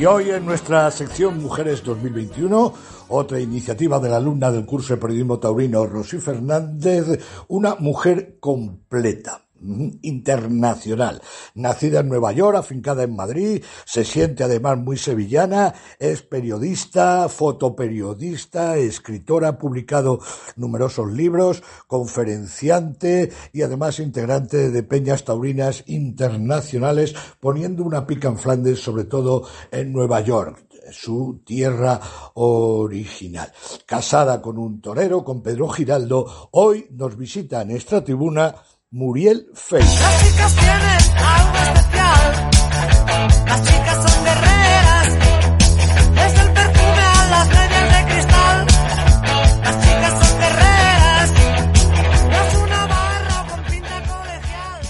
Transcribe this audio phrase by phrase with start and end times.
[0.00, 2.72] Y hoy en nuestra sección Mujeres 2021,
[3.08, 9.42] otra iniciativa de la alumna del curso de periodismo taurino Rosy Fernández, una mujer completa
[10.02, 11.22] internacional.
[11.54, 18.76] Nacida en Nueva York, afincada en Madrid, se siente además muy sevillana, es periodista, fotoperiodista,
[18.76, 20.20] escritora, ha publicado
[20.56, 28.80] numerosos libros, conferenciante y además integrante de peñas taurinas internacionales, poniendo una pica en Flandes,
[28.80, 32.00] sobre todo en Nueva York su tierra
[32.34, 33.52] original.
[33.86, 38.54] Casada con un torero, con Pedro Giraldo, hoy nos visita en esta tribuna
[38.92, 39.78] Muriel Fey.
[39.78, 42.50] Las chicas tienen algo especial.
[43.46, 45.06] Las chicas son guerreras.
[46.12, 48.66] Desde el perfume a las medias de cristal.
[49.62, 51.30] Las chicas son guerreras.
[52.30, 54.80] No es una barra con pinta colegial.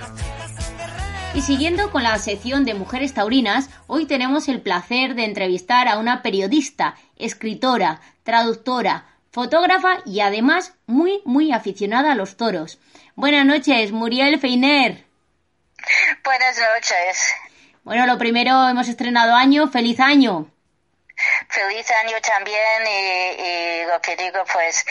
[0.00, 1.36] Las chicas son guerreras.
[1.36, 5.98] Y siguiendo con la sección de mujeres taurinas, hoy tenemos el placer de entrevistar a
[5.98, 12.78] una periodista, escritora, traductora, fotógrafa y además muy, muy aficionada a los toros.
[13.14, 15.04] Buenas noches, Muriel Feiner.
[16.24, 17.34] Buenas noches.
[17.84, 20.50] Bueno, lo primero, hemos estrenado año, feliz año.
[21.48, 24.84] Feliz año también y, y lo que digo pues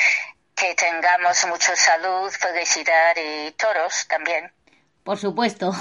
[0.55, 4.51] que tengamos mucha salud, felicidad y toros también.
[5.03, 5.73] Por supuesto.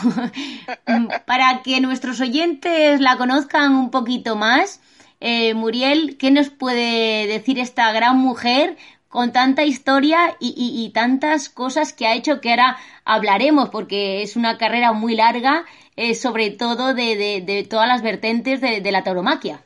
[1.26, 4.80] Para que nuestros oyentes la conozcan un poquito más,
[5.20, 8.78] eh, Muriel, ¿qué nos puede decir esta gran mujer
[9.10, 14.22] con tanta historia y, y- y tantas cosas que ha hecho que ahora hablaremos, porque
[14.22, 15.64] es una carrera muy larga,
[15.96, 19.62] eh, sobre todo de, de- de todas las vertentes de, de la tauromaquia.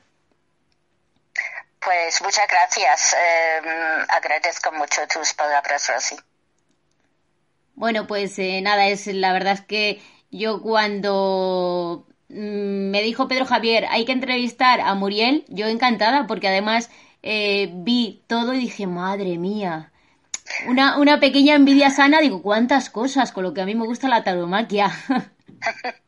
[1.80, 3.12] Pues muchas gracias.
[3.14, 3.60] Eh,
[4.08, 6.16] agradezco mucho tus palabras, Rosy.
[7.74, 10.00] Bueno, pues eh, nada, es la verdad es que
[10.30, 16.48] yo cuando mm, me dijo Pedro Javier, hay que entrevistar a Muriel, yo encantada, porque
[16.48, 16.88] además
[17.26, 19.90] eh, vi todo y dije, madre mía,
[20.68, 24.08] una, una pequeña envidia sana, digo, cuántas cosas, con lo que a mí me gusta
[24.08, 24.92] la tauromaquia.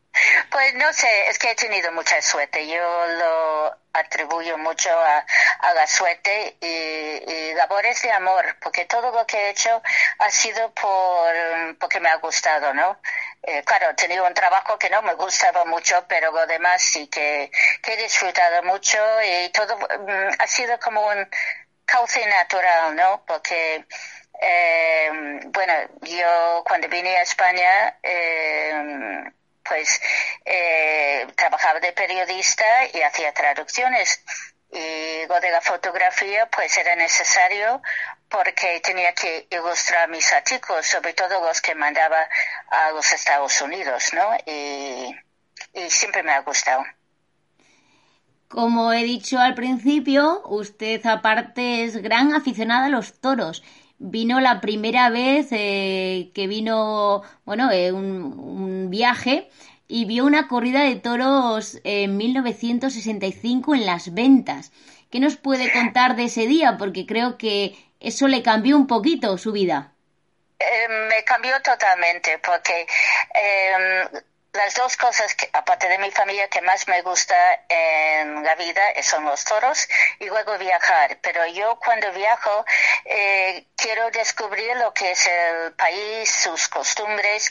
[0.51, 2.67] Pues no sé, es que he tenido mucha suerte.
[2.67, 5.25] Yo lo atribuyo mucho a,
[5.61, 9.83] a la suerte y, labores de amor, porque todo lo que he hecho
[10.19, 13.01] ha sido por porque me ha gustado, ¿no?
[13.43, 17.09] Eh, claro, he tenido un trabajo que no me gustaba mucho, pero lo demás sí
[17.09, 17.51] que,
[17.83, 21.29] que he disfrutado mucho y todo mm, ha sido como un
[21.87, 23.25] cauce natural, ¿no?
[23.27, 23.87] Porque
[24.41, 25.73] eh, bueno,
[26.03, 29.33] yo cuando vine a España eh,
[29.69, 30.01] pues
[30.45, 34.23] eh, trabajaba de periodista y hacía traducciones.
[34.73, 37.81] Y lo de la fotografía, pues era necesario
[38.29, 42.29] porque tenía que ilustrar mis artículos, sobre todo los que mandaba
[42.69, 44.37] a los Estados Unidos, ¿no?
[44.45, 45.15] Y,
[45.73, 46.85] y siempre me ha gustado.
[48.49, 53.63] Como he dicho al principio, usted aparte es gran aficionada a los toros.
[53.99, 59.49] Vino la primera vez eh, que vino, bueno, eh, un, un viaje
[59.89, 64.73] y vio una corrida de toros en 1965 en Las Ventas.
[65.11, 66.77] ¿Qué nos puede contar de ese día?
[66.77, 69.93] Porque creo que eso le cambió un poquito su vida.
[70.59, 72.87] Eh, me cambió totalmente porque
[73.35, 74.09] eh,
[74.57, 77.37] las dos cosas, que, aparte de mi familia, que más me gusta
[77.69, 81.19] en la vida son los toros y luego viajar.
[81.21, 82.65] Pero yo cuando viajo
[83.05, 87.51] eh, quiero descubrir lo que es el país, sus costumbres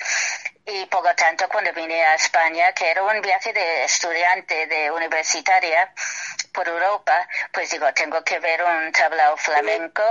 [0.66, 4.90] y por lo tanto cuando vine a España, que era un viaje de estudiante, de
[4.90, 5.94] universitaria
[6.52, 10.02] por Europa, pues digo, tengo que ver un tablao flamenco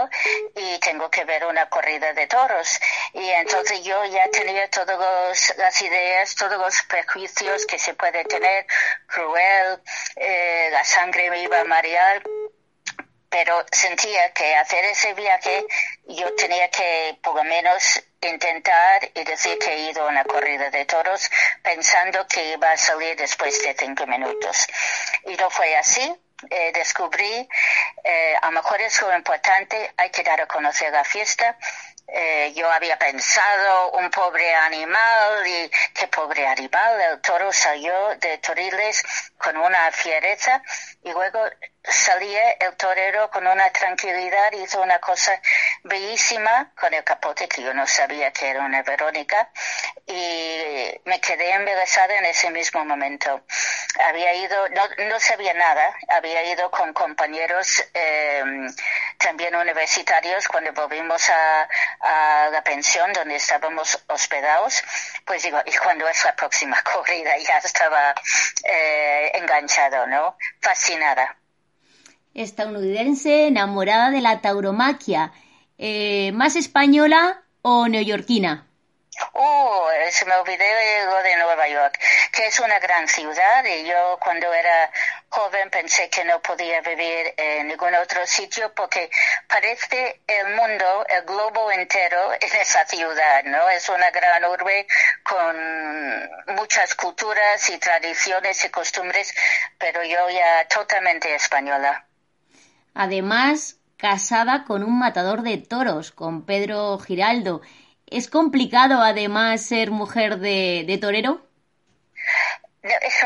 [0.54, 2.78] y tengo que ver una corrida de toros.
[3.14, 8.66] Y entonces yo ya tenía todas las ideas, todos los prejuicios que se puede tener,
[9.06, 9.82] cruel,
[10.16, 12.22] eh, la sangre me iba a marear,
[13.28, 15.66] pero sentía que hacer ese viaje
[16.06, 20.70] yo tenía que por lo menos intentar y decir que he ido a una corrida
[20.70, 21.30] de toros
[21.62, 24.66] pensando que iba a salir después de cinco minutos.
[25.26, 26.14] Y no fue así.
[26.50, 27.48] Eh, descubrí,
[28.02, 31.56] eh, a lo mejor es lo importante, hay que dar a conocer la fiesta.
[32.06, 38.38] Eh, yo había pensado un pobre animal y qué pobre animal, el toro salió de
[38.38, 39.02] Toriles
[39.38, 40.62] con una fiereza
[41.02, 41.40] y luego
[41.82, 45.40] salía el torero con una tranquilidad, hizo una cosa
[45.82, 49.50] bellísima con el capote que yo no sabía que era una Verónica
[50.06, 53.44] y me quedé embarazada en ese mismo momento.
[53.98, 58.42] Había ido, no, no sabía nada, había ido con compañeros eh,
[59.24, 61.68] también universitarios cuando volvimos a,
[62.00, 64.82] a, la pensión donde estábamos hospedados,
[65.24, 67.30] pues digo, ¿y cuándo es la próxima corrida?
[67.38, 68.14] Ya estaba
[68.64, 70.36] eh, enganchado, ¿no?
[70.60, 71.36] Fascinada.
[72.34, 75.32] Estadounidense enamorada de la tauromaquia,
[75.78, 78.66] eh, ¿más española o neoyorquina?
[79.32, 81.98] Oh, se me olvidé lo de Nueva York,
[82.32, 84.90] que es una gran ciudad y yo cuando era
[85.28, 89.10] joven pensé que no podía vivir en ningún otro sitio porque
[89.48, 93.68] parece el mundo, el globo entero en esa ciudad, ¿no?
[93.68, 94.86] Es una gran urbe
[95.22, 99.34] con muchas culturas y tradiciones y costumbres,
[99.78, 102.04] pero yo ya totalmente española.
[102.94, 107.62] Además, casada con un matador de toros, con Pedro Giraldo,
[108.06, 111.40] ¿Es complicado además ser mujer de, torero?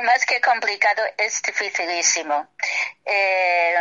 [0.04, 2.48] Más que complicado, es dificilísimo.
[3.04, 3.74] Eh,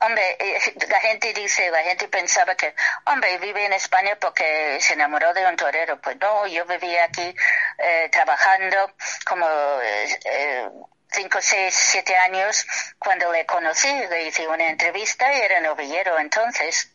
[0.00, 0.58] hombre, eh,
[0.88, 2.74] la gente dice, la gente pensaba que,
[3.06, 6.00] hombre, vive en España porque se enamoró de un torero.
[6.00, 7.34] Pues no, yo vivía aquí
[7.78, 8.94] eh, trabajando
[9.26, 9.46] como
[9.82, 10.68] eh,
[11.10, 12.66] cinco, seis, siete años
[12.98, 16.92] cuando le conocí, le hice una entrevista y era novillero entonces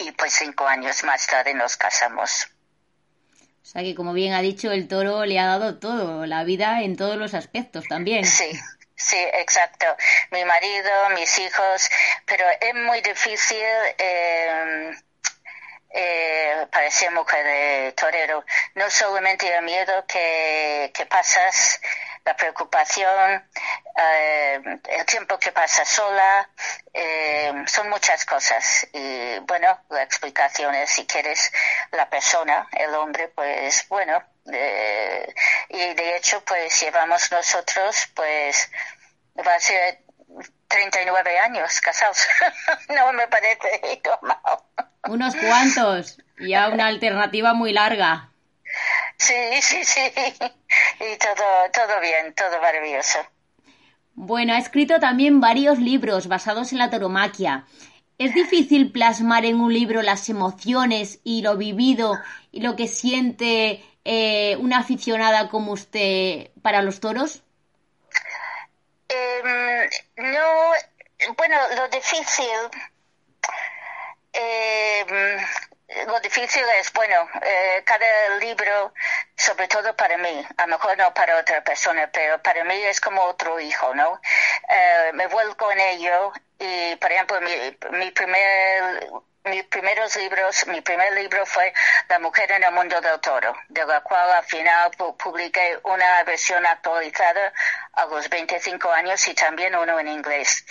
[0.00, 2.48] y pues cinco años más tarde nos casamos.
[3.62, 6.82] O sea que, como bien ha dicho, el toro le ha dado todo, la vida
[6.82, 8.24] en todos los aspectos también.
[8.24, 8.50] Sí,
[8.96, 9.86] sí, exacto.
[10.32, 11.88] Mi marido, mis hijos,
[12.26, 13.58] pero es muy difícil.
[13.98, 14.92] Eh,
[15.90, 18.44] eh, parecía mujer de torero.
[18.74, 21.80] No solamente el miedo que, que pasas,
[22.24, 23.48] la preocupación,
[23.96, 26.48] eh, el tiempo que pasa sola,
[26.92, 28.86] eh, son muchas cosas.
[28.92, 31.50] Y bueno, la explicación es si quieres
[31.92, 34.22] la persona, el hombre, pues bueno,
[34.52, 35.34] eh,
[35.68, 38.70] y de hecho pues llevamos nosotros pues
[39.46, 40.00] va a ser
[40.70, 42.26] 39 años casados.
[42.88, 44.38] no me parece normal.
[45.08, 48.30] Unos cuantos, ya una alternativa muy larga.
[49.16, 50.00] Sí, sí, sí.
[50.00, 53.18] Y todo, todo bien, todo maravilloso.
[54.14, 57.64] Bueno, ha escrito también varios libros basados en la toromaquia.
[58.18, 62.18] ¿Es difícil plasmar en un libro las emociones y lo vivido
[62.52, 67.42] y lo que siente eh, una aficionada como usted para los toros?
[69.10, 70.72] Eh, no,
[71.36, 72.70] bueno, lo difícil
[74.32, 75.04] eh,
[76.06, 78.92] lo difícil es, bueno, eh, cada libro,
[79.36, 83.00] sobre todo para mí, a lo mejor no para otra persona, pero para mí es
[83.00, 84.20] como otro hijo, ¿no?
[84.68, 89.10] Eh, me vuelco en ello y, por ejemplo, mi, mi primer
[89.44, 91.72] mis primeros libros, mi primer libro fue
[92.08, 96.64] La mujer en el mundo del toro, de la cual al final publiqué una versión
[96.66, 97.52] actualizada
[97.94, 100.64] a los 25 años y también uno en inglés.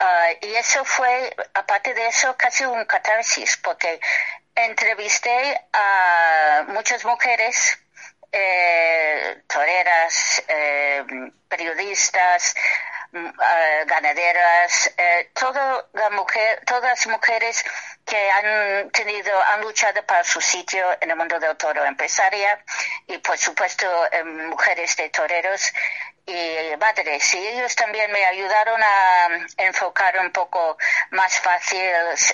[0.00, 4.00] Uh, y eso fue, aparte de eso, casi un catarsis, porque
[4.54, 7.78] entrevisté a muchas mujeres
[8.32, 11.04] eh, toreras, eh,
[11.48, 12.54] periodistas,
[13.12, 17.64] uh, ganaderas, eh, todo la mujer, todas mujeres
[18.04, 22.62] que han tenido, han luchado para su sitio en el mundo del toro, empresaria
[23.06, 25.72] y por supuesto eh, mujeres de toreros
[26.26, 27.34] y madres.
[27.34, 30.76] Y ellos también me ayudaron a enfocar un poco
[31.10, 31.80] más fácil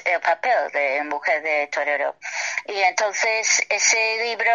[0.05, 2.17] el papel de mujer de torero.
[2.67, 4.53] Y entonces ese libro,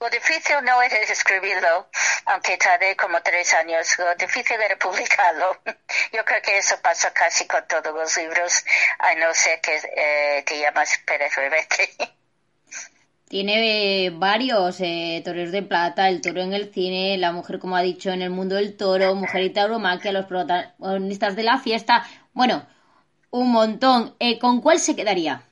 [0.00, 1.88] lo difícil no es escribirlo,
[2.28, 5.56] aunque tardé como tres años, lo difícil era publicarlo.
[6.12, 8.64] Yo creo que eso pasa casi con todos los libros,
[8.98, 11.90] a no ser que eh, te llamas Pérez Revete.
[13.28, 17.82] Tiene varios eh, toreros de plata, el toro en el cine, la mujer, como ha
[17.82, 22.06] dicho, en el mundo del toro, mujer y tauromaquia, los protagonistas de la fiesta.
[22.32, 22.66] Bueno,
[23.30, 24.14] un montón.
[24.18, 25.42] Eh, ¿Con cuál se quedaría?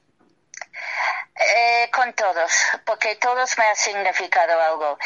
[1.38, 2.50] Eh, con todos,
[2.86, 4.98] porque todos me han significado algo.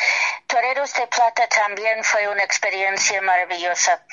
[0.46, 4.04] Toreros de Plata también fue una experiencia maravillosa.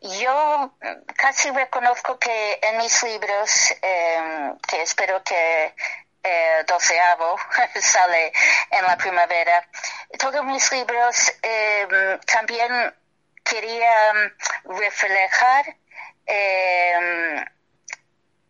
[0.00, 0.72] Yo
[1.14, 5.74] casi reconozco que en mis libros, eh, que espero que
[6.22, 7.36] eh, doceavo
[7.80, 8.32] sale
[8.70, 9.68] en la primavera.
[10.18, 11.86] Todos mis libros eh,
[12.26, 12.94] también
[13.44, 14.12] quería
[14.64, 15.76] reflejar
[16.26, 17.44] eh,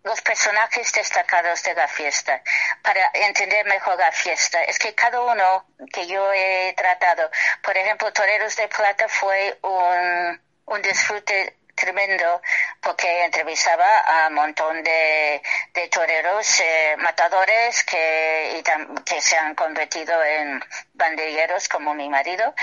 [0.08, 2.42] los personajes destacados de la fiesta
[2.82, 4.64] para entender mejor la fiesta.
[4.64, 7.30] Es que cada uno que yo he tratado,
[7.62, 12.40] por ejemplo, Toreros de Plata fue un, un disfrute tremendo
[12.80, 15.42] porque entrevistaba a un montón de,
[15.74, 22.54] de toreros, eh, matadores que, y que se han convertido en banderilleros como mi marido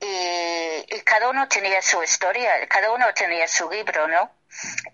[0.00, 4.30] y, y cada uno tenía su historia, cada uno tenía su libro, ¿no?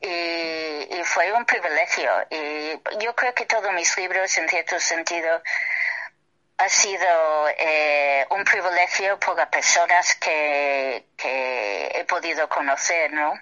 [0.00, 2.10] Y, fue un privilegio.
[2.30, 5.42] Y yo creo que todos mis libros, en cierto sentido,
[6.58, 13.34] ha sido eh, un privilegio por las personas que, que he podido conocer, ¿no?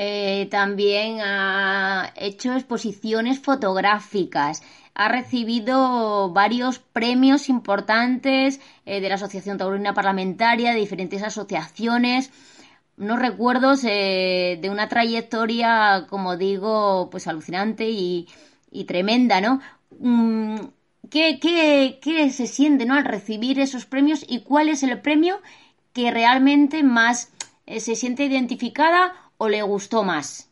[0.00, 4.62] Eh, también ha hecho exposiciones fotográficas.
[4.94, 12.30] Ha recibido varios premios importantes eh, de la Asociación Taurina Parlamentaria, de diferentes asociaciones.
[12.98, 18.26] Unos recuerdos eh, de una trayectoria, como digo, pues alucinante y,
[18.86, 19.60] tremenda, ¿no?
[19.98, 20.66] Mm,
[21.10, 22.94] ¿Qué, qué, qué se siente ¿no?
[22.94, 25.40] al recibir esos premios y cuál es el premio
[25.94, 27.30] que realmente más
[27.66, 30.48] se siente identificada o le gustó más?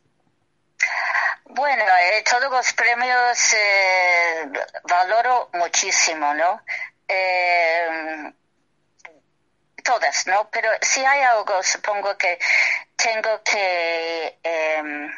[1.56, 4.50] Bueno, eh, todos los premios eh,
[4.84, 6.60] valoro muchísimo, ¿no?
[9.86, 10.50] Todas, ¿no?
[10.50, 12.38] Pero si hay algo, supongo que
[12.96, 15.14] tengo que em,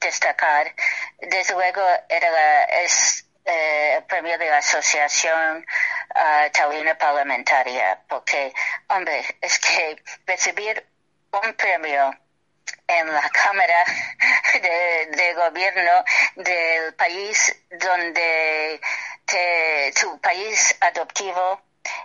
[0.00, 0.74] destacar,
[1.18, 5.64] desde luego era es eh, el premio de la Asociación
[6.14, 8.52] uh, Taurina Parlamentaria, porque,
[8.88, 10.84] hombre, es que recibir
[11.30, 12.12] un premio
[12.88, 13.84] en la Cámara
[14.54, 16.04] de, de, Gobierno
[16.36, 18.80] del país donde
[19.24, 21.60] te, tu país adoptivo,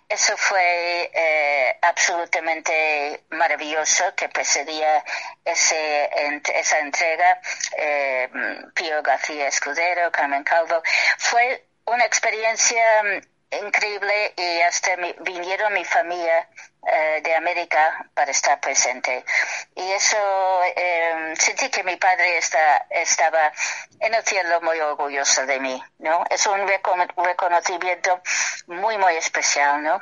[0.08, 5.04] eso fue eh, absolutamente maravilloso que precedía
[5.46, 6.10] ese,
[6.54, 7.40] esa entrega.
[7.78, 8.30] Eh,
[8.74, 10.82] Pío García Escudero, Carmen Calvo,
[11.18, 13.04] fue una experiencia
[13.52, 16.48] increíble y hasta mi, vinieron mi familia
[16.84, 19.24] eh, de América para estar presente.
[19.76, 20.18] Y eso
[20.76, 23.52] eh, sentí que mi padre está, estaba
[24.00, 26.24] en el cielo muy orgulloso de mí, ¿no?
[26.30, 28.22] Es un reconocimiento
[28.68, 30.00] muy, muy especial, ¿no?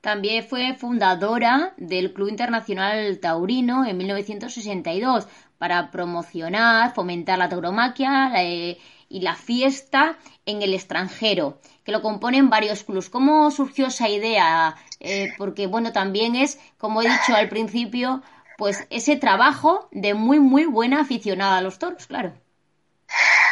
[0.00, 5.28] También fue fundadora del Club Internacional Taurino en 1962
[5.58, 8.78] para promocionar, fomentar la tauromaquia la, eh,
[9.12, 10.16] y la fiesta
[10.46, 13.10] en el extranjero, que lo componen varios clubs.
[13.10, 14.74] ¿Cómo surgió esa idea?
[15.00, 18.22] Eh, porque, bueno, también es, como he dicho al principio,
[18.56, 22.32] pues ese trabajo de muy, muy buena aficionada a los toros, claro.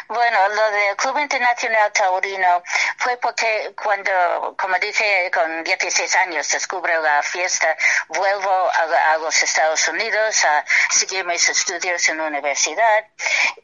[0.08, 2.62] Bueno, lo del Club Internacional Taurino
[2.96, 7.76] fue porque cuando, como dije, con 16 años descubro la fiesta,
[8.08, 13.04] vuelvo a, a, los Estados Unidos a seguir mis estudios en la universidad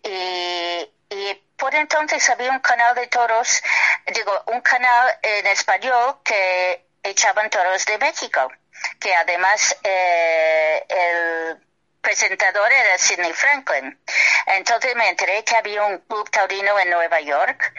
[0.04, 0.88] y,
[1.66, 3.60] por entonces había un canal de toros,
[4.14, 8.52] digo, un canal en español que echaban toros de México,
[9.00, 11.58] que además eh, el
[12.00, 14.00] presentador era Sidney Franklin.
[14.46, 17.74] Entonces me enteré que había un club taurino en Nueva York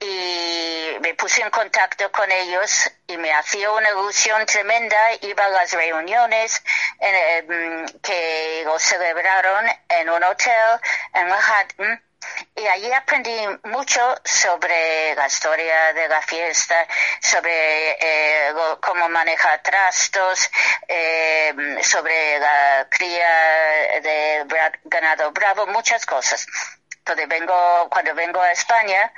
[0.00, 4.96] y me puse en contacto con ellos y me hacía una ilusión tremenda.
[5.20, 6.62] Iba a las reuniones
[6.98, 10.80] eh, que lo celebraron en un hotel
[11.12, 12.07] en Manhattan
[12.58, 16.86] y allí aprendí mucho sobre la historia de la fiesta,
[17.20, 20.50] sobre eh, cómo manejar trastos,
[20.88, 24.44] eh, sobre la cría de
[24.84, 26.46] ganado bravo, muchas cosas.
[26.98, 29.12] Entonces vengo, cuando vengo a España,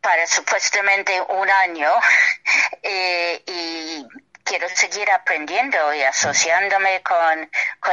[0.00, 1.90] para supuestamente un año,
[2.82, 4.06] eh, y
[4.48, 7.50] quiero seguir aprendiendo y asociándome con,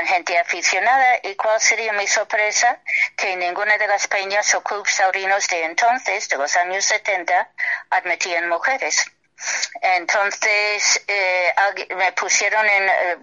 [0.07, 1.19] gente aficionada.
[1.23, 2.79] ¿Y cuál sería mi sorpresa?
[3.17, 7.49] Que ninguna de las peñas o clubes taurinos de entonces, de los años 70,
[7.89, 9.05] admitían mujeres.
[9.81, 11.53] Entonces eh,
[11.97, 13.17] me pusieron en, eh,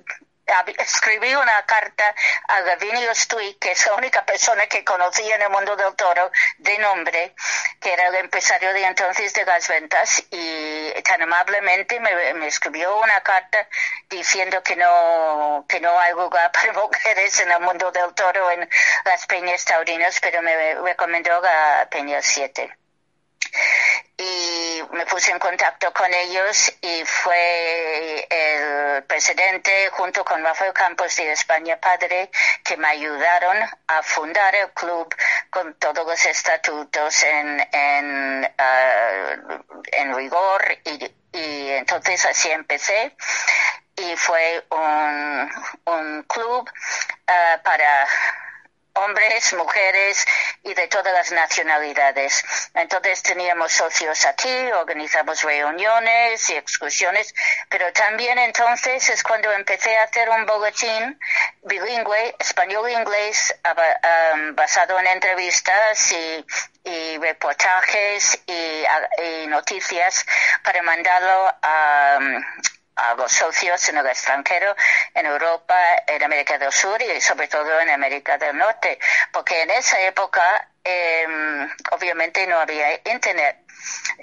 [0.79, 2.15] escribí una carta
[2.49, 6.31] a Gavinio Stui, que es la única persona que conocía en el mundo del toro
[6.59, 7.35] de nombre,
[7.81, 10.72] que era el empresario de entonces de las ventas, y
[11.13, 13.69] tan amablemente me, escribió una carta
[14.09, 18.69] diciendo que no, que no hay lugar para mujeres en el mundo del toro en
[19.05, 22.79] las peñas taurinas, pero me recomendó la Peña 7
[24.17, 31.17] y me puse en contacto con ellos y fue el presidente junto con Rafael Campos
[31.17, 32.31] de España Padre
[32.65, 35.15] que me ayudaron a fundar el club
[35.53, 43.15] con todos los estatutos en, en, uh, en rigor y, y entonces así empecé.
[43.97, 45.51] Y fue un,
[45.85, 48.09] un club uh, para
[48.95, 50.27] hombres, mujeres
[50.63, 52.45] y de todas las nacionalidades.
[52.75, 57.35] Entonces teníamos socios aquí, organizamos reuniones y excursiones,
[57.69, 61.19] pero también entonces es cuando empecé a hacer un boletín
[61.63, 63.55] bilingüe, español-inglés,
[64.55, 66.45] basado en entrevistas y,
[66.85, 68.85] y reportajes y,
[69.23, 70.27] y, noticias
[70.63, 72.19] para mandarlo a,
[73.11, 74.75] hago socios en el extranjero,
[75.15, 78.99] en Europa, en América del Sur y sobre todo en América del Norte,
[79.33, 81.27] porque en esa época eh,
[81.91, 83.59] obviamente no había internet.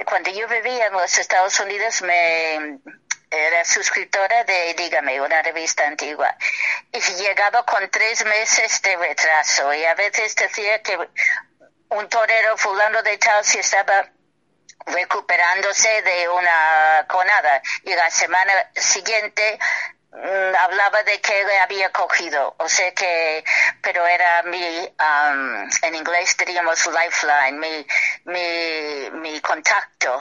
[0.05, 2.79] Cuando yo vivía en los Estados Unidos me
[3.31, 6.35] era suscriptora de Dígame, una revista antigua,
[6.91, 10.97] y llegaba con tres meses de retraso y a veces decía que
[11.89, 14.09] un torero fulano de tal si estaba
[14.85, 17.61] recuperándose de una conada.
[17.83, 19.59] Y la semana siguiente
[20.11, 23.43] mm, hablaba de que le había cogido, o sea que,
[23.81, 27.87] pero era mi, um, en inglés diríamos lifeline, mi,
[28.25, 30.19] mi, mi contacto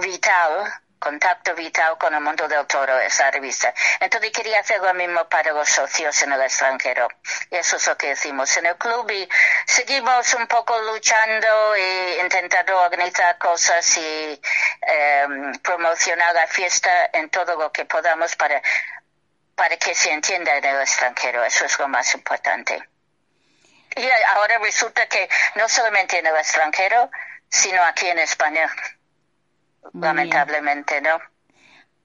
[0.00, 3.72] vital contacto vital con el mundo del toro, esa revista.
[3.98, 7.08] Entonces quería hacer lo mismo para los socios en el extranjero.
[7.50, 9.28] Y eso es lo que hicimos en el club y
[9.66, 14.40] seguimos un poco luchando e intentando organizar cosas y
[14.82, 15.26] eh,
[15.62, 18.60] promocionar la fiesta en todo lo que podamos para,
[19.54, 21.42] para que se entienda en el extranjero.
[21.44, 22.80] Eso es lo más importante.
[23.96, 27.10] Y ahora resulta que no solamente en el extranjero,
[27.48, 28.70] sino aquí en España
[29.92, 31.20] lamentablemente, ¿no?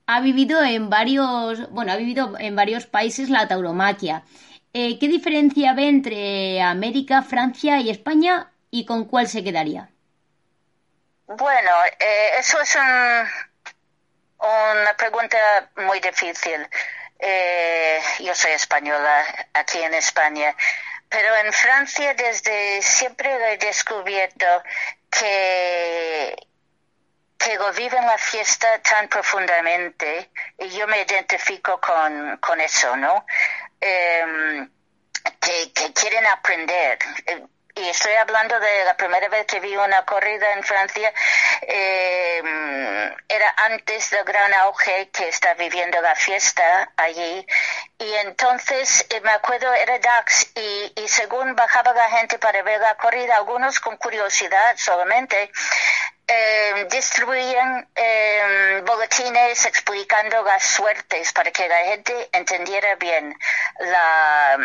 [0.08, 4.24] Ha vivido en varios, bueno, ha vivido en varios países la tauromaquia.
[4.74, 9.90] Eh, ¿Qué diferencia ve entre América, Francia y España y con cuál se quedaría?
[11.28, 13.28] Bueno, eh, eso es un,
[14.40, 15.38] una pregunta
[15.78, 16.68] muy difícil.
[17.18, 20.56] Eh, yo soy española aquí en España,
[21.10, 24.46] pero en Francia desde siempre he descubierto
[25.10, 26.36] que
[27.58, 33.26] lo viven la fiesta tan profundamente y yo me identifico con, con eso, ¿no?
[33.80, 34.68] Eh,
[35.40, 37.00] que, que, quieren aprender.
[37.76, 41.14] Y estoy hablando de la primera vez que vi una corrida en Francia,
[41.62, 42.42] eh,
[43.28, 47.46] era antes del gran auge que está viviendo la fiesta allí.
[48.00, 52.80] Y entonces eh, me acuerdo era Dax y, y según bajaba la gente para ver
[52.80, 55.52] la corrida, algunos con curiosidad solamente,
[56.28, 63.38] eh, distribuían eh, boletines explicando las suertes para que la gente entendiera bien
[63.80, 64.58] la,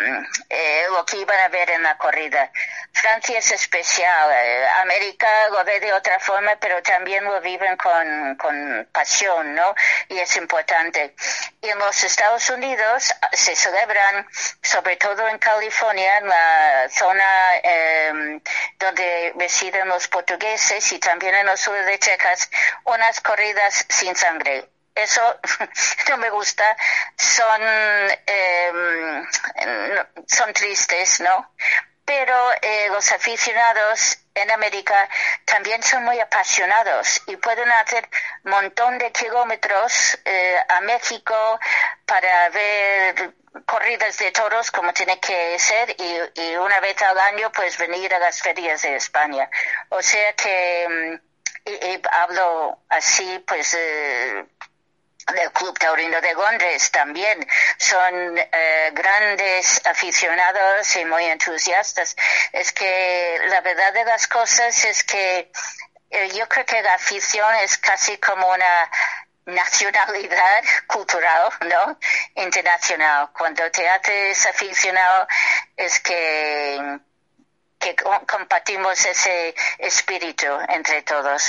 [0.49, 2.51] eh, lo que iban a ver en la corrida.
[2.93, 8.35] Francia es especial, eh, América lo ve de otra forma, pero también lo viven con,
[8.35, 9.73] con pasión, ¿no?
[10.09, 11.15] Y es importante.
[11.61, 14.27] Y en los Estados Unidos se celebran,
[14.61, 18.41] sobre todo en California, en la zona eh,
[18.77, 22.49] donde residen los portugueses y también en sur de Texas
[22.85, 24.69] unas corridas sin sangre.
[24.95, 25.21] Eso
[26.09, 26.75] no me gusta.
[27.17, 27.61] Son,
[28.27, 29.23] eh,
[30.27, 31.53] son tristes, ¿no?
[32.03, 35.09] Pero eh, los aficionados en América
[35.45, 38.09] también son muy apasionados y pueden hacer
[38.43, 41.59] un montón de kilómetros eh, a México
[42.05, 43.33] para ver
[43.65, 48.13] corridas de toros como tiene que ser y, y, una vez al año pues venir
[48.13, 49.49] a las ferias de España.
[49.89, 51.30] O sea que mm,
[51.65, 54.45] y, hablo así, pues, eh,
[55.27, 62.15] del Club Taurino de Londres también son eh, grandes aficionados y muy entusiastas.
[62.51, 65.51] Es que la verdad de las cosas es que
[66.09, 68.91] eh, yo creo que la afición es casi como una
[69.45, 71.99] nacionalidad cultural, ¿no?
[72.35, 73.29] Internacional.
[73.37, 75.27] Cuando te haces aficionado
[75.77, 76.99] es que
[77.81, 77.95] que
[78.27, 81.43] compartimos ese espíritu entre todos.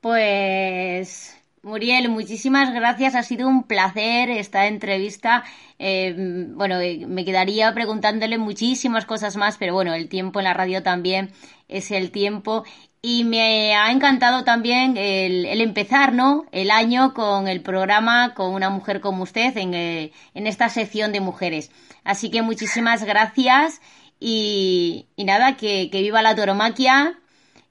[0.00, 3.16] Pues Muriel, muchísimas gracias.
[3.16, 5.42] Ha sido un placer esta entrevista.
[5.80, 6.14] Eh,
[6.50, 10.84] bueno, eh, me quedaría preguntándole muchísimas cosas más, pero bueno, el tiempo en la radio
[10.84, 11.32] también
[11.66, 12.64] es el tiempo.
[13.02, 16.46] Y me ha encantado también el, el empezar, ¿no?
[16.52, 21.10] El año con el programa con una mujer como usted en, eh, en esta sección
[21.10, 21.72] de mujeres.
[22.04, 23.80] Así que muchísimas gracias
[24.28, 27.16] y, nada, que, viva la toromaquia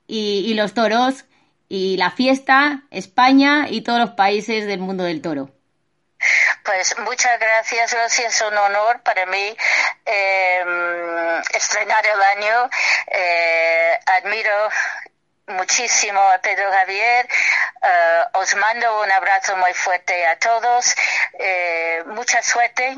[0.07, 1.25] y, los toros
[1.67, 5.49] y la fiesta, España y todos los países del mundo del toro.
[6.63, 9.55] Pues muchas gracias, gracias, es un honor para mí
[10.05, 10.63] eh,
[11.53, 12.69] estrenar el año.
[13.07, 14.69] Eh, admiro
[15.47, 17.27] muchísimo a Pedro Javier.
[17.81, 20.95] Eh, os mando un abrazo muy fuerte a todos.
[21.37, 22.95] Eh, mucha suerte.